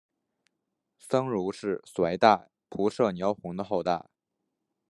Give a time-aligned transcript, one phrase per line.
[0.97, 4.07] 僧孺是隋代仆射牛弘的后代。